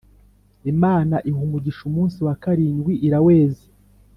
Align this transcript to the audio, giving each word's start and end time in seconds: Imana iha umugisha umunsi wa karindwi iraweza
Imana 0.71 1.15
iha 1.29 1.39
umugisha 1.47 1.81
umunsi 1.89 2.17
wa 2.25 2.35
karindwi 2.41 2.93
iraweza 3.07 3.65